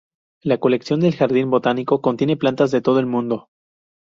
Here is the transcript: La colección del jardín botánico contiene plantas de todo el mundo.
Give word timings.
La 0.41 0.57
colección 0.57 0.99
del 0.99 1.15
jardín 1.15 1.51
botánico 1.51 2.01
contiene 2.01 2.35
plantas 2.35 2.71
de 2.71 2.81
todo 2.81 2.99
el 2.99 3.05
mundo. 3.05 3.49